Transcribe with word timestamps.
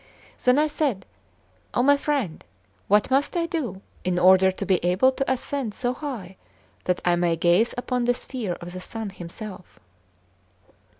Then 0.43 0.57
I 0.57 0.65
said: 0.65 1.05
"Oh, 1.75 1.83
my 1.83 1.95
friend! 1.95 2.43
what 2.87 3.11
must 3.11 3.37
I 3.37 3.45
do 3.45 3.83
in 4.03 4.17
order 4.17 4.49
to 4.49 4.65
be 4.65 4.83
able 4.83 5.11
to 5.11 5.31
ascend 5.31 5.75
so 5.75 5.93
high 5.93 6.37
that 6.85 7.01
I 7.05 7.15
may 7.15 7.35
gaze 7.35 7.75
upon 7.77 8.05
the 8.05 8.15
sphere 8.15 8.53
of 8.53 8.73
the 8.73 8.81
sun 8.81 9.11
himself?" 9.11 9.79